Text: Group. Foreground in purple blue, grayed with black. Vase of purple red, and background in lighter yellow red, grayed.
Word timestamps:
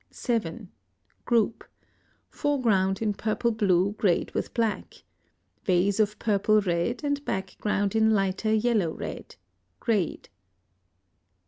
Group. 1.25 1.63
Foreground 2.31 3.03
in 3.03 3.13
purple 3.13 3.51
blue, 3.51 3.91
grayed 3.99 4.31
with 4.31 4.51
black. 4.51 5.03
Vase 5.65 5.99
of 5.99 6.17
purple 6.17 6.59
red, 6.59 7.03
and 7.03 7.23
background 7.23 7.95
in 7.95 8.09
lighter 8.09 8.51
yellow 8.51 8.89
red, 8.91 9.35
grayed. 9.79 10.29